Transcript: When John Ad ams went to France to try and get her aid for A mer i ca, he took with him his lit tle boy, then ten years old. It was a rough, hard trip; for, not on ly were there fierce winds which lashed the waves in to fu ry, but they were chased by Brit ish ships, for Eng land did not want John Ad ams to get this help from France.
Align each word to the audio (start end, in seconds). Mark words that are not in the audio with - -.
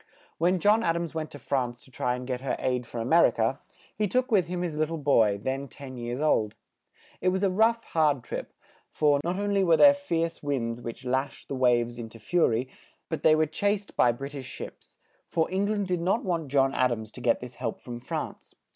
When 0.39 0.57
John 0.59 0.81
Ad 0.81 0.95
ams 0.95 1.13
went 1.13 1.29
to 1.29 1.37
France 1.37 1.83
to 1.83 1.91
try 1.91 2.15
and 2.15 2.25
get 2.25 2.41
her 2.41 2.55
aid 2.57 2.87
for 2.87 2.97
A 2.99 3.05
mer 3.05 3.27
i 3.27 3.29
ca, 3.29 3.59
he 3.95 4.07
took 4.07 4.31
with 4.31 4.47
him 4.47 4.63
his 4.63 4.75
lit 4.75 4.87
tle 4.87 4.97
boy, 4.97 5.37
then 5.39 5.67
ten 5.67 5.95
years 5.95 6.19
old. 6.19 6.55
It 7.21 7.27
was 7.29 7.43
a 7.43 7.51
rough, 7.51 7.83
hard 7.83 8.23
trip; 8.23 8.51
for, 8.89 9.19
not 9.23 9.35
on 9.37 9.53
ly 9.53 9.61
were 9.61 9.77
there 9.77 9.93
fierce 9.93 10.41
winds 10.41 10.81
which 10.81 11.05
lashed 11.05 11.49
the 11.49 11.53
waves 11.55 11.99
in 11.99 12.09
to 12.09 12.17
fu 12.19 12.47
ry, 12.47 12.65
but 13.09 13.21
they 13.21 13.35
were 13.35 13.45
chased 13.45 13.95
by 13.95 14.11
Brit 14.11 14.33
ish 14.33 14.47
ships, 14.47 14.97
for 15.27 15.47
Eng 15.51 15.67
land 15.67 15.87
did 15.87 16.01
not 16.01 16.23
want 16.23 16.47
John 16.47 16.73
Ad 16.73 16.91
ams 16.91 17.11
to 17.11 17.21
get 17.21 17.39
this 17.39 17.53
help 17.61 17.79
from 17.79 17.99
France. 17.99 18.55